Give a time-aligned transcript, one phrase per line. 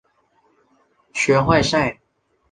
[1.13, 1.99] 学坏晒！